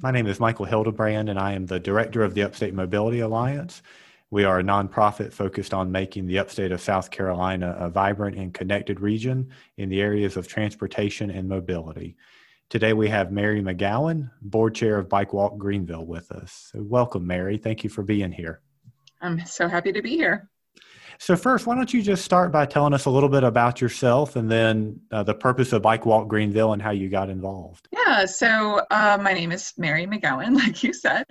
[0.00, 3.80] My name is Michael Hildebrand, and I am the director of the Upstate Mobility Alliance.
[4.28, 8.52] We are a nonprofit focused on making the upstate of South Carolina a vibrant and
[8.52, 12.16] connected region in the areas of transportation and mobility.
[12.70, 16.70] Today we have Mary McGowan, board chair of Bike Walk Greenville, with us.
[16.72, 17.56] So welcome, Mary.
[17.56, 18.62] Thank you for being here.
[19.20, 20.50] I'm so happy to be here.
[21.18, 24.36] So, first, why don't you just start by telling us a little bit about yourself
[24.36, 27.88] and then uh, the purpose of Bike Walk Greenville and how you got involved?
[27.92, 31.24] Yeah, so uh, my name is Mary McGowan, like you said,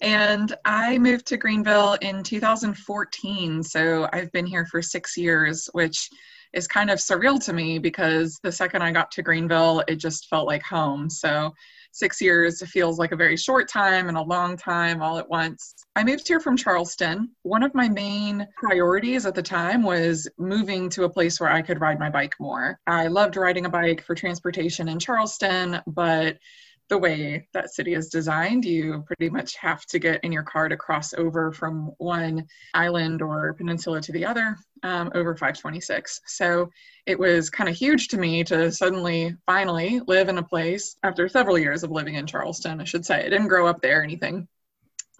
[0.00, 3.62] and I moved to Greenville in 2014.
[3.62, 6.10] So, I've been here for six years, which
[6.52, 10.28] is kind of surreal to me because the second I got to Greenville, it just
[10.28, 11.10] felt like home.
[11.10, 11.54] So,
[11.98, 15.74] six years feels like a very short time and a long time all at once.
[15.96, 17.30] I moved here from Charleston.
[17.42, 21.62] One of my main priorities at the time was moving to a place where I
[21.62, 22.78] could ride my bike more.
[22.86, 26.38] I loved riding a bike for transportation in Charleston, but
[26.88, 30.68] the way that city is designed, you pretty much have to get in your car
[30.68, 36.20] to cross over from one island or peninsula to the other um, over 526.
[36.26, 36.70] So
[37.06, 41.28] it was kind of huge to me to suddenly finally live in a place after
[41.28, 43.20] several years of living in Charleston, I should say.
[43.20, 44.48] I didn't grow up there or anything,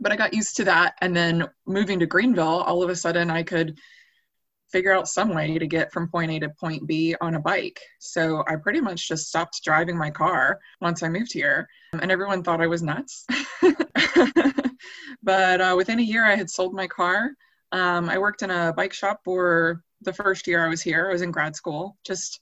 [0.00, 0.94] but I got used to that.
[1.00, 3.78] And then moving to Greenville, all of a sudden I could
[4.70, 7.80] figure out some way to get from point A to point B on a bike.
[7.98, 12.42] So I pretty much just stopped driving my car once I moved here, and everyone
[12.42, 13.26] thought I was nuts.
[15.22, 17.30] but uh, within a year, I had sold my car.
[17.72, 21.08] Um, I worked in a bike shop for the first year I was here.
[21.08, 22.40] I was in grad school, just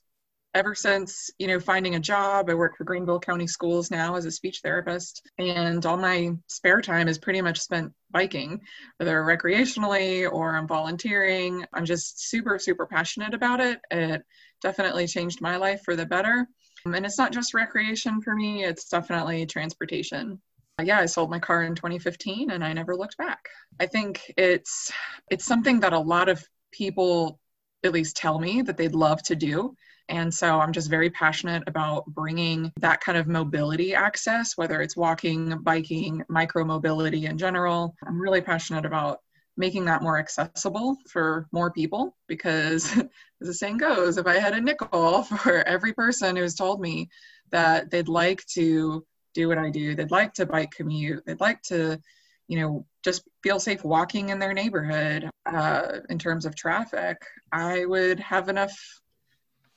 [0.53, 4.25] ever since you know finding a job i work for greenville county schools now as
[4.25, 8.59] a speech therapist and all my spare time is pretty much spent biking
[8.97, 11.65] whether recreationally or i'm volunteering.
[11.73, 13.79] I'm just super super passionate about it.
[13.91, 14.23] It
[14.61, 16.47] definitely changed my life for the better.
[16.85, 20.41] And it's not just recreation for me it's definitely transportation.
[20.81, 23.49] Yeah i sold my car in 2015 and i never looked back.
[23.79, 24.91] I think it's
[25.29, 27.39] it's something that a lot of people
[27.83, 29.75] at least tell me that they'd love to do
[30.09, 34.95] and so I'm just very passionate about bringing that kind of mobility access, whether it's
[34.95, 37.93] walking, biking, micro mobility in general.
[38.05, 39.19] I'm really passionate about
[39.57, 42.95] making that more accessible for more people because,
[43.41, 47.09] as the saying goes, if I had a nickel for every person who's told me
[47.51, 51.61] that they'd like to do what I do, they'd like to bike commute, they'd like
[51.63, 51.99] to
[52.47, 57.17] you know just feel safe walking in their neighborhood uh, in terms of traffic
[57.51, 58.75] i would have enough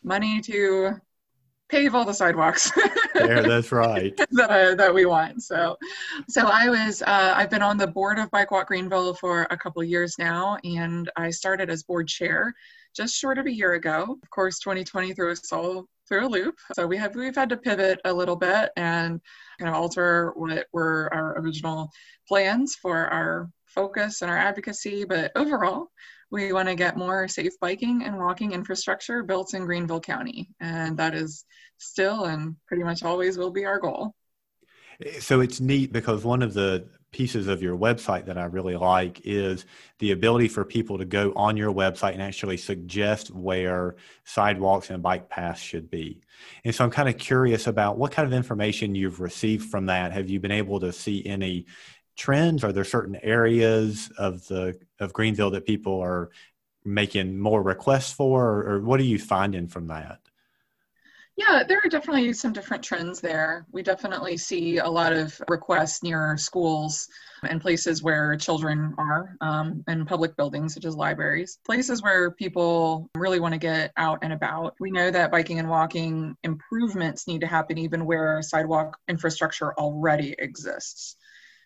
[0.03, 0.97] money to
[1.71, 2.71] pave all the sidewalks.
[3.15, 4.17] there, that's right.
[4.33, 5.43] that I, that we want.
[5.43, 5.77] So,
[6.29, 9.57] so I was uh, I've been on the board of Bike Walk Greenville for a
[9.57, 12.53] couple years now, and I started as board chair
[12.95, 14.19] just short of a year ago.
[14.23, 17.57] Of course, 2020 threw us all through a loop, so we have we've had to
[17.57, 19.21] pivot a little bit and
[19.59, 21.89] kind of alter what were our original
[22.29, 25.05] plans for our focus and our advocacy.
[25.05, 25.87] But overall,
[26.31, 30.51] we want to get more safe biking and walking infrastructure built in Greenville County.
[30.61, 31.45] And that is
[31.79, 34.15] still and pretty much always will be our goal.
[35.21, 39.23] So it's neat because one of the pieces of your website that I really like
[39.25, 39.65] is
[39.99, 45.03] the ability for people to go on your website and actually suggest where sidewalks and
[45.03, 46.21] bike paths should be.
[46.65, 50.13] And so I'm kind of curious about what kind of information you've received from that.
[50.13, 51.67] Have you been able to see any
[52.17, 52.63] trends?
[52.63, 56.31] Are there certain areas of the of Greenville that people are
[56.85, 60.21] making more requests for, or, or what are you finding from that?
[61.41, 63.65] Yeah, there are definitely some different trends there.
[63.73, 67.09] We definitely see a lot of requests near schools
[67.49, 73.09] and places where children are, um, and public buildings such as libraries, places where people
[73.17, 74.75] really want to get out and about.
[74.81, 80.35] We know that biking and walking improvements need to happen even where sidewalk infrastructure already
[80.39, 81.17] exists.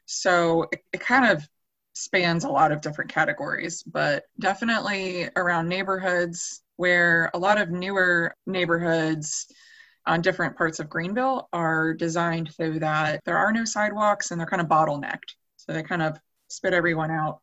[0.06, 1.48] So it, it kind of
[1.94, 8.34] spans a lot of different categories, but definitely around neighborhoods where a lot of newer
[8.46, 9.46] neighborhoods
[10.06, 14.46] on different parts of Greenville are designed so that there are no sidewalks and they're
[14.46, 15.34] kind of bottlenecked.
[15.56, 17.40] So they kind of spit everyone out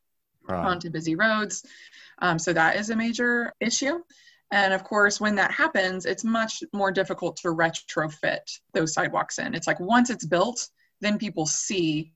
[0.47, 0.65] right.
[0.65, 1.65] onto busy roads.
[2.19, 3.99] Um, so that is a major issue.
[4.51, 9.55] And of course, when that happens, it's much more difficult to retrofit those sidewalks in.
[9.55, 10.67] It's like once it's built,
[10.99, 12.13] then people see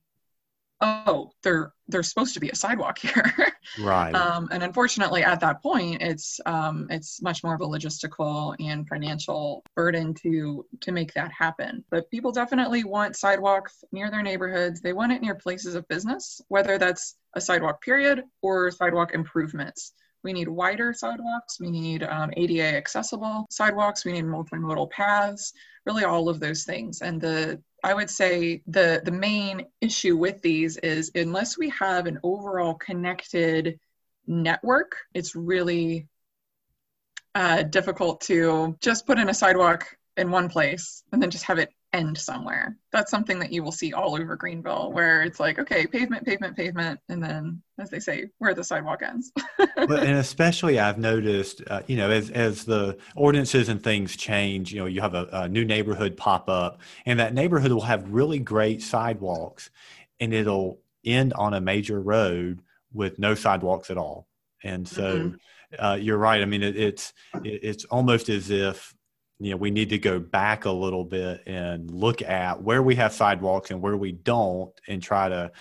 [0.81, 3.33] oh there there's supposed to be a sidewalk here.
[3.79, 4.13] Right.
[4.13, 8.87] Um, and unfortunately at that point it's um, it's much more of a logistical and
[8.87, 11.83] financial burden to to make that happen.
[11.89, 14.81] But people definitely want sidewalks near their neighborhoods.
[14.81, 19.93] They want it near places of business whether that's a sidewalk period or sidewalk improvements
[20.25, 21.59] We need wider sidewalks.
[21.59, 24.03] We need um, ADA accessible sidewalks.
[24.03, 25.53] We need multimodal paths.
[25.85, 27.01] Really, all of those things.
[27.03, 32.07] And the I would say the the main issue with these is unless we have
[32.07, 33.79] an overall connected
[34.25, 36.07] network, it's really
[37.35, 41.59] uh, difficult to just put in a sidewalk in one place and then just have
[41.59, 42.77] it end somewhere.
[42.91, 46.55] That's something that you will see all over Greenville, where it's like, okay, pavement, pavement,
[46.55, 49.31] pavement, and then, as they say, where the sidewalk ends.
[49.57, 54.73] but, and especially, I've noticed, uh, you know, as as the ordinances and things change,
[54.73, 58.11] you know, you have a, a new neighborhood pop up, and that neighborhood will have
[58.11, 59.69] really great sidewalks,
[60.19, 62.61] and it'll end on a major road
[62.93, 64.27] with no sidewalks at all.
[64.63, 65.85] And so, mm-hmm.
[65.85, 66.41] uh, you're right.
[66.41, 67.13] I mean, it, it's
[67.43, 68.94] it, it's almost as if
[69.39, 72.95] you know we need to go back a little bit and look at where we
[72.95, 75.51] have sidewalks and where we don't and try to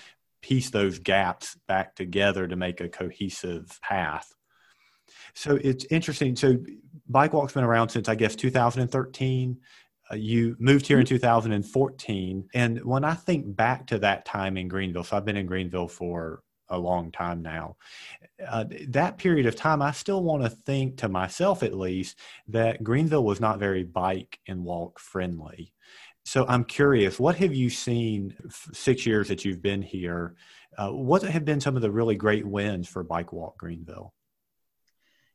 [0.43, 4.35] piece those gaps back together to make a cohesive path.
[5.35, 6.37] So it's interesting.
[6.37, 6.59] So
[7.09, 9.59] bike walk's been around since i guess 2013
[10.11, 11.15] uh, you moved here in mm-hmm.
[11.17, 15.47] 2014 and when i think back to that time in greenville so i've been in
[15.47, 17.77] greenville for a long time now.
[18.47, 22.19] Uh, that period of time, I still want to think to myself at least
[22.49, 25.73] that Greenville was not very bike and walk friendly.
[26.25, 28.35] So I'm curious, what have you seen
[28.73, 30.35] six years that you've been here?
[30.77, 34.15] Uh, what have been some of the really great wins for Bike Walk Greenville?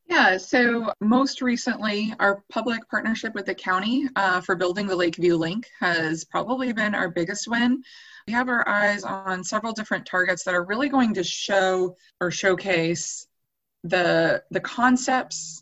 [0.10, 5.36] Yeah, so most recently, our public partnership with the county uh, for building the Lakeview
[5.36, 7.84] Link has probably been our biggest win.
[8.26, 12.32] We have our eyes on several different targets that are really going to show or
[12.32, 13.28] showcase
[13.84, 15.62] the, the concepts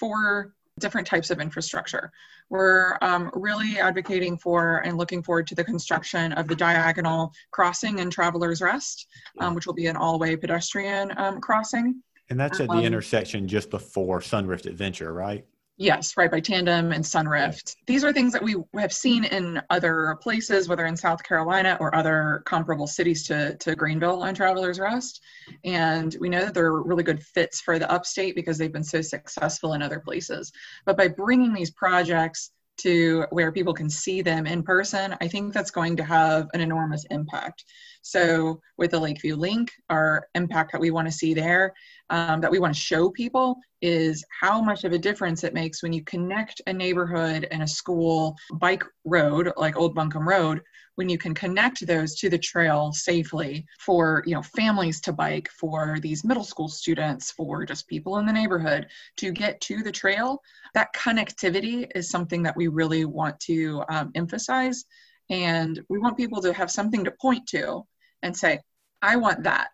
[0.00, 2.10] for different types of infrastructure.
[2.50, 8.00] We're um, really advocating for and looking forward to the construction of the diagonal crossing
[8.00, 9.06] in Travelers Rest,
[9.38, 12.02] um, which will be an all-way pedestrian um, crossing.
[12.30, 15.44] And that's at the um, intersection just before Sunrift Adventure, right?
[15.76, 17.74] Yes, right by Tandem and Sunrift.
[17.88, 21.92] These are things that we have seen in other places, whether in South Carolina or
[21.96, 25.20] other comparable cities to, to Greenville on Travelers Rest.
[25.64, 29.00] And we know that they're really good fits for the upstate because they've been so
[29.00, 30.52] successful in other places.
[30.86, 35.52] But by bringing these projects to where people can see them in person, I think
[35.52, 37.64] that's going to have an enormous impact.
[38.06, 41.72] So, with the Lakeview Link, our impact that we want to see there,
[42.10, 45.82] um, that we want to show people, is how much of a difference it makes
[45.82, 50.60] when you connect a neighborhood and a school bike road, like Old Buncombe Road,
[50.96, 55.48] when you can connect those to the trail safely for you know families to bike
[55.48, 58.86] for these middle school students for just people in the neighborhood
[59.16, 60.42] to get to the trail.
[60.74, 64.84] That connectivity is something that we really want to um, emphasize
[65.30, 67.86] and we want people to have something to point to
[68.24, 68.58] and say
[69.02, 69.68] i want that.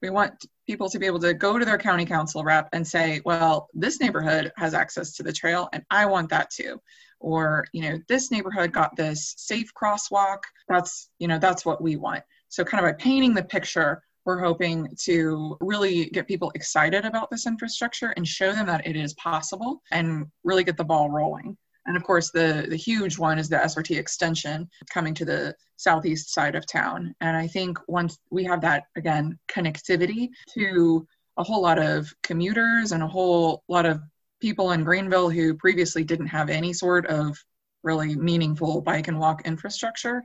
[0.00, 3.20] We want people to be able to go to their county council rep and say
[3.26, 6.80] well this neighborhood has access to the trail and i want that too.
[7.20, 10.38] Or you know this neighborhood got this safe crosswalk.
[10.68, 12.22] That's you know that's what we want.
[12.48, 17.30] So kind of by painting the picture we're hoping to really get people excited about
[17.30, 21.56] this infrastructure and show them that it is possible and really get the ball rolling
[21.88, 26.32] and of course the the huge one is the srt extension coming to the southeast
[26.32, 31.06] side of town and i think once we have that again connectivity to
[31.38, 34.00] a whole lot of commuters and a whole lot of
[34.40, 37.38] people in Greenville who previously didn't have any sort of
[37.82, 40.22] really meaningful bike and walk infrastructure.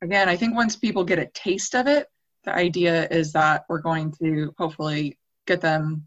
[0.00, 2.06] Again, I think once people get a taste of it,
[2.44, 6.06] the idea is that we're going to hopefully get them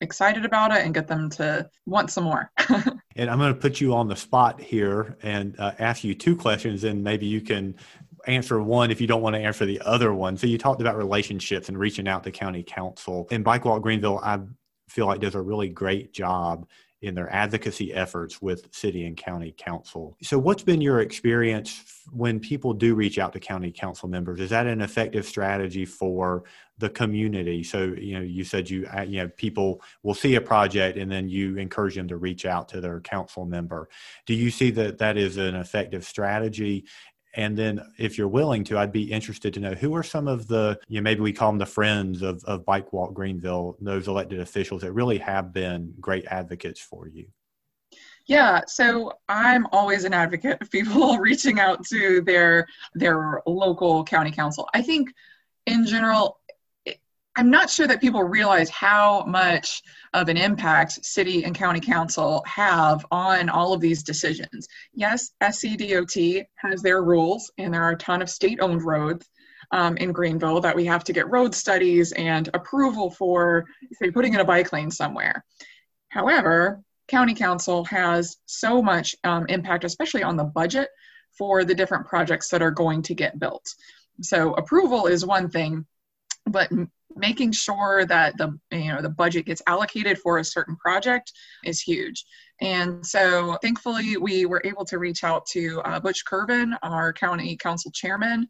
[0.00, 2.50] excited about it and get them to want some more.
[3.18, 6.36] and I'm going to put you on the spot here and uh, ask you two
[6.36, 7.74] questions, and maybe you can
[8.26, 10.36] answer one if you don't want to answer the other one.
[10.36, 13.26] So you talked about relationships and reaching out to county council.
[13.30, 14.40] In Bike Walk Greenville, I
[14.88, 16.66] feel like does a really great job
[17.02, 20.16] in their advocacy efforts with city and county council.
[20.22, 24.40] So, what's been your experience when people do reach out to county council members?
[24.40, 26.42] Is that an effective strategy for
[26.78, 27.62] the community?
[27.62, 31.10] So, you know, you said you, uh, you know, people will see a project and
[31.10, 33.88] then you encourage them to reach out to their council member.
[34.26, 36.84] Do you see that that is an effective strategy?
[37.34, 40.48] And then, if you're willing to, I'd be interested to know who are some of
[40.48, 44.08] the, you know, maybe we call them the friends of, of Bike Walk Greenville, those
[44.08, 47.26] elected officials that really have been great advocates for you.
[48.26, 54.30] Yeah, so I'm always an advocate of people reaching out to their their local county
[54.30, 54.68] council.
[54.74, 55.14] I think
[55.66, 56.37] in general
[57.38, 62.42] I'm not sure that people realize how much of an impact city and county council
[62.48, 64.66] have on all of these decisions.
[64.92, 69.24] Yes, SCDOT has their rules, and there are a ton of state owned roads.
[69.70, 74.34] um, in Greenville that we have to get road studies and approval for, say, putting
[74.34, 75.44] in a bike lane somewhere.
[76.08, 80.88] However, county council has so much um, impact, especially on the budget
[81.36, 83.74] for the different projects that are going to get built.
[84.22, 85.86] So approval is one thing,
[86.46, 86.70] but
[87.16, 91.32] making sure that the you know the budget gets allocated for a certain project
[91.64, 92.24] is huge
[92.60, 97.56] and so thankfully we were able to reach out to uh, butch Kirven, our county
[97.56, 98.48] council chairman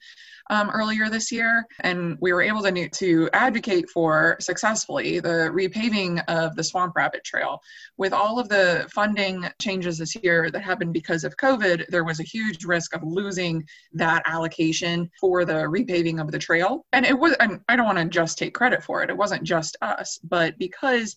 [0.50, 1.66] um, earlier this year.
[1.80, 7.24] And we were able to, to advocate for successfully the repaving of the swamp rabbit
[7.24, 7.60] trail.
[7.96, 12.20] With all of the funding changes this year that happened because of covid there was
[12.20, 16.86] a huge risk of losing that allocation for the repaving of the trail.
[16.92, 19.10] And it was and i don't want to just take credit for it.
[19.10, 21.16] It wasn't just us, but because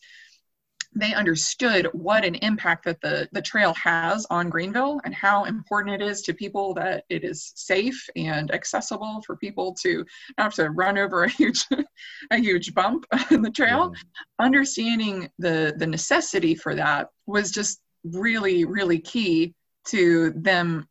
[0.93, 6.01] they understood what an impact that the, the trail has on Greenville and how important
[6.01, 10.05] it is to people that it is safe and accessible for people to
[10.37, 11.65] not have to run over a huge
[12.31, 13.93] a huge bump in the trail.
[13.93, 14.45] Yeah.
[14.45, 19.53] Understanding the the necessity for that was just really really key
[19.87, 20.87] to them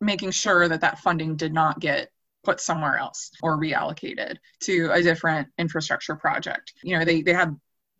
[0.00, 2.10] making sure that that funding did not get
[2.44, 6.74] put somewhere else or reallocated to a different infrastructure project.
[6.82, 7.54] You know, they, they have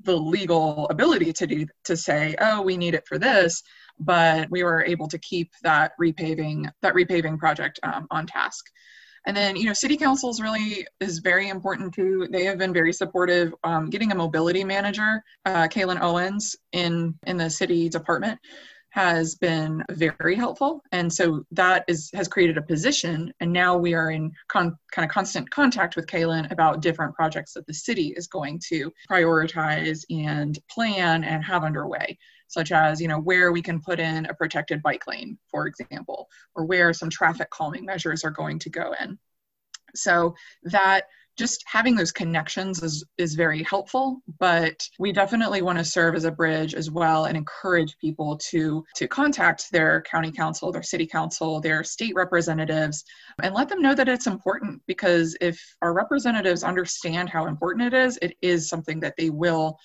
[0.04, 3.62] the legal ability to do to say, oh, we need it for this,
[3.98, 8.64] but we were able to keep that repaving that repaving project um, on task.
[9.26, 12.28] And then, you know, city councils really is very important too.
[12.30, 13.54] They have been very supportive.
[13.64, 18.38] Um, getting a mobility manager, uh, Kaylin Owens, in in the city department
[18.94, 20.80] has been very helpful.
[20.92, 23.34] And so that is has created a position.
[23.40, 27.54] And now we are in con, kind of constant contact with Kaylin about different projects
[27.54, 33.08] that the city is going to prioritize and plan and have underway such as you
[33.08, 37.10] know where we can put in a protected bike lane for example or where some
[37.10, 39.18] traffic calming measures are going to go in.
[39.96, 45.84] So that just having those connections is, is very helpful but we definitely want to
[45.84, 50.70] serve as a bridge as well and encourage people to to contact their county council
[50.70, 53.04] their city council their state representatives
[53.42, 57.96] and let them know that it's important because if our representatives understand how important it
[57.96, 59.78] is it is something that they will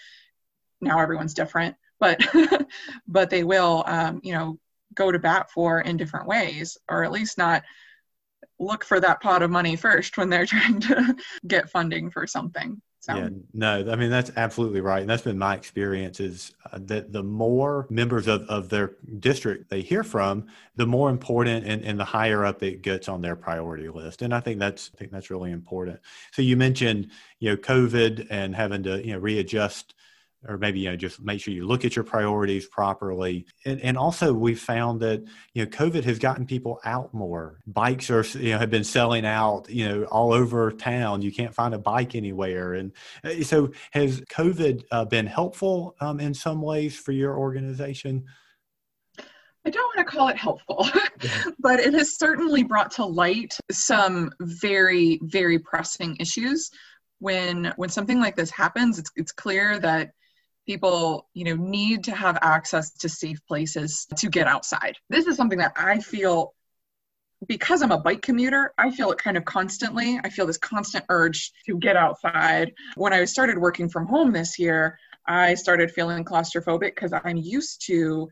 [0.82, 2.20] now everyone's different but
[3.08, 4.58] but they will um, you know
[4.96, 7.63] go to bat for in different ways or at least not
[8.60, 11.15] look for that pot of money first when they're trying to
[11.48, 12.81] get funding for something.
[13.01, 13.15] So.
[13.15, 16.19] Yeah, no, I mean that's absolutely right, and that's been my experience.
[16.19, 21.10] Is uh, that the more members of, of their district they hear from, the more
[21.10, 24.22] important and, and the higher up it gets on their priority list.
[24.22, 26.01] And I think that's I think that's really important.
[26.34, 29.96] So you mentioned you know COVID and having to you know readjust
[30.48, 33.46] or maybe you know just make sure you look at your priorities properly.
[33.65, 37.60] And, and also we found that you know covid has gotten people out more.
[37.67, 41.22] Bikes are you know have been selling out you know all over town.
[41.22, 42.74] You can't find a bike anywhere.
[42.74, 42.91] And
[43.24, 48.25] uh, so has covid uh, been helpful um, in some ways for your organization?
[49.65, 50.88] I don't want to call it helpful,
[51.60, 56.72] but it has certainly brought to light some very, very pressing issues.
[57.19, 60.12] When when something like this happens, it's it's clear that
[60.69, 64.95] people you know need to have access to safe places to get outside.
[65.09, 66.53] This is something that i feel
[67.47, 70.19] because i'm a bike commuter i feel it kind of constantly.
[70.23, 72.71] I feel this constant urge to get outside.
[72.97, 77.83] When i started working from home this year i started feeling claustrophobic because i'm used
[77.88, 78.29] to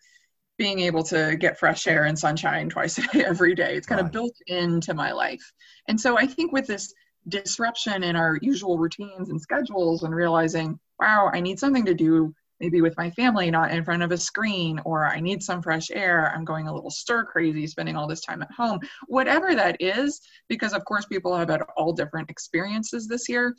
[0.59, 3.75] being able to get fresh air and sunshine twice a day every day.
[3.75, 5.45] It's kind of built into my life.
[5.87, 6.93] And so i think with this
[7.27, 12.33] disruption in our usual routines and schedules and realizing wow, I need something to do
[12.59, 15.91] maybe with my family, not in front of a screen, or I need some fresh
[15.91, 16.33] air.
[16.33, 18.79] I'm going a little stir crazy, spending all this time at home.
[19.07, 23.55] Whatever that is, because of course people have had all different experiences this year.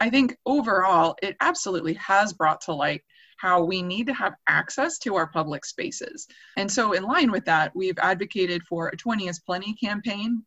[0.00, 3.02] I think overall, it absolutely has brought to light
[3.38, 6.26] how we need to have access to our public spaces.
[6.56, 10.44] And so, in line with that, we've advocated for a 20 is plenty campaign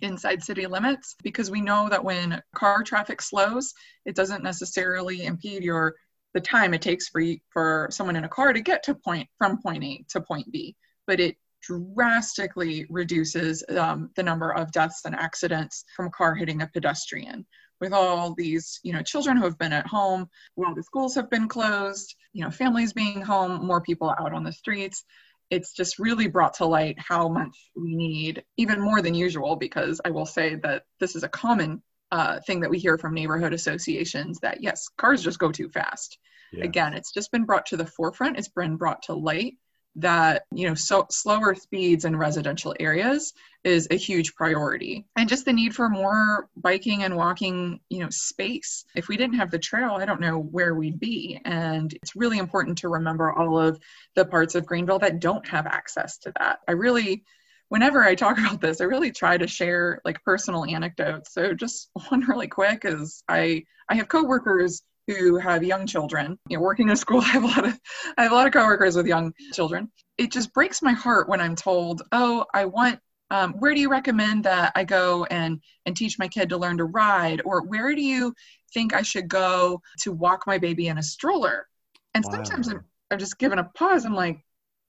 [0.00, 3.74] inside city limits because we know that when car traffic slows,
[4.04, 5.94] it doesn't necessarily impede your
[6.34, 9.28] the time it takes for you, for someone in a car to get to point
[9.38, 10.76] from point A to point B,
[11.06, 16.62] but it drastically reduces um, the number of deaths and accidents from a car hitting
[16.62, 17.46] a pedestrian.
[17.80, 21.30] With all these you know children who have been at home while the schools have
[21.30, 25.04] been closed you know families being home more people out on the streets
[25.50, 30.00] it's just really brought to light how much we need, even more than usual, because
[30.04, 33.52] I will say that this is a common uh, thing that we hear from neighborhood
[33.52, 36.18] associations that yes, cars just go too fast.
[36.52, 36.64] Yeah.
[36.64, 39.54] Again, it's just been brought to the forefront, it's been brought to light
[39.96, 43.32] that you know so slower speeds in residential areas
[43.64, 45.06] is a huge priority.
[45.16, 48.84] And just the need for more biking and walking you know space.
[48.94, 51.40] If we didn't have the trail i don't know where we'd be.
[51.44, 53.80] And it's really important to remember all of
[54.14, 56.60] the parts of greenville that don't have access to that.
[56.68, 57.24] I really
[57.68, 61.32] whenever i talk about this i really try to share like personal anecdotes.
[61.32, 66.38] So just one really quick is i i have coworkers who have young children.
[66.48, 67.80] You know, working in a school, I have a lot of
[68.16, 69.90] I have a lot of coworkers with young children.
[70.18, 73.00] It just breaks my heart when I'm told, "Oh, I want
[73.30, 76.78] um, where do you recommend that I go and and teach my kid to learn
[76.78, 78.34] to ride, or where do you
[78.74, 81.66] think I should go to walk my baby in a stroller?"
[82.14, 82.32] And wow.
[82.32, 84.04] sometimes I'm, I'm just given a pause.
[84.04, 84.44] I'm like,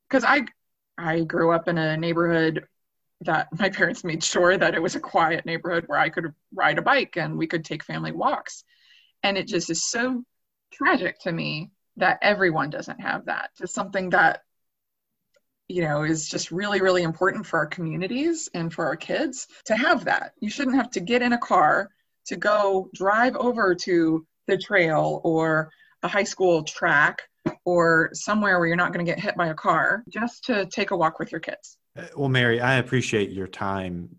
[0.10, 0.46] because I
[0.98, 2.68] I grew up in a neighborhood
[3.22, 6.78] that my parents made sure that it was a quiet neighborhood where I could ride
[6.78, 8.64] a bike and we could take family walks.
[9.24, 10.24] And it just is so
[10.72, 13.52] tragic to me that everyone doesn't have that.
[13.58, 14.44] Just something that,
[15.68, 19.76] you know, is just really, really important for our communities and for our kids to
[19.76, 20.34] have that.
[20.40, 21.90] You shouldn't have to get in a car
[22.28, 25.72] to go drive over to the trail or
[26.04, 27.24] a high school track
[27.66, 30.92] or somewhere where you're not going to get hit by a car just to take
[30.92, 31.78] a walk with your kids.
[31.98, 34.10] Uh, well, Mary, I appreciate your time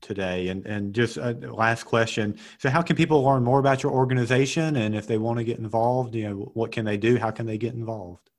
[0.00, 0.48] today.
[0.48, 4.76] And and just a last question: So, how can people learn more about your organization,
[4.76, 7.18] and if they want to get involved, you know, what can they do?
[7.18, 8.30] How can they get involved?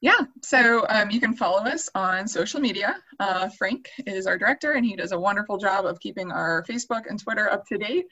[0.00, 2.96] Yeah, so um, you can follow us on social media.
[3.18, 7.02] Uh, Frank is our director, and he does a wonderful job of keeping our Facebook
[7.08, 8.06] and Twitter up to date.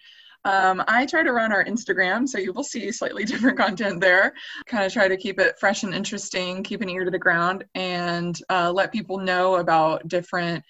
[0.45, 4.35] Um, I try to run our Instagram, so you will see slightly different content there.
[4.67, 7.65] Kind of try to keep it fresh and interesting, keep an ear to the ground,
[7.75, 10.65] and uh, let people know about different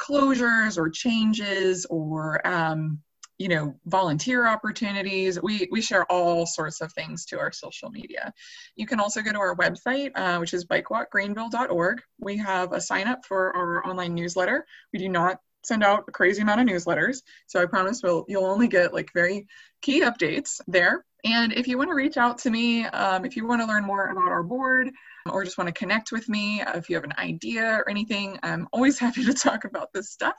[0.00, 2.98] closures or changes or um,
[3.38, 5.40] you know volunteer opportunities.
[5.42, 8.32] We we share all sorts of things to our social media.
[8.76, 13.06] You can also go to our website uh, which is bikewalkgreenville.org we have a sign
[13.08, 14.66] up for our online newsletter.
[14.92, 18.46] We do not send out a crazy amount of newsletters so i promise we'll you'll
[18.46, 19.46] only get like very
[19.82, 21.04] key updates there.
[21.22, 23.84] And if you want to reach out to me um, if you want to learn
[23.84, 24.90] more about our board
[25.30, 28.38] or just want to connect with me, uh, if you have an idea or anything,
[28.42, 30.36] I'm always happy to talk about this stuff.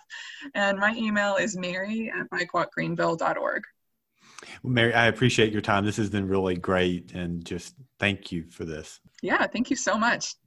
[0.53, 3.63] And my email is mary at bikewalkgreenville.org.
[4.63, 5.85] Well, Mary, I appreciate your time.
[5.85, 7.13] This has been really great.
[7.13, 8.99] And just thank you for this.
[9.21, 10.35] Yeah, thank you so much.